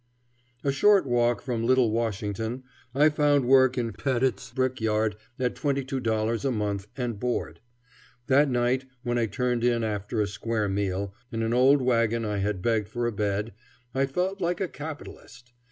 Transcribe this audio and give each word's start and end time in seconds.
A 0.63 0.71
short 0.71 1.05
walk 1.05 1.43
from 1.43 1.63
Little 1.63 1.91
Washington 1.91 2.63
I 2.95 3.09
found 3.09 3.45
work 3.45 3.77
in 3.77 3.93
Peftit's 3.93 4.51
brick 4.51 4.81
yard 4.81 5.15
at 5.37 5.53
$22 5.53 6.43
a 6.43 6.51
month 6.51 6.87
and 6.97 7.19
board. 7.19 7.59
That 8.25 8.49
night, 8.49 8.85
when 9.03 9.19
I 9.19 9.27
turned 9.27 9.63
in 9.63 9.83
after 9.83 10.19
a 10.19 10.25
square 10.25 10.67
meal, 10.67 11.13
in 11.31 11.43
an 11.43 11.53
old 11.53 11.83
wagon 11.83 12.25
I 12.25 12.37
had 12.37 12.63
begged 12.63 12.87
for 12.89 13.05
a 13.05 13.11
bed, 13.11 13.53
I 13.93 14.07
felt 14.07 14.41
like 14.41 14.59
a 14.59 14.67
capitalist. 14.67 15.53